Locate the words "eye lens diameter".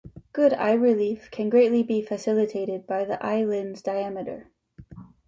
3.23-4.49